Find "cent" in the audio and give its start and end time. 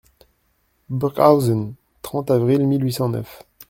2.93-3.09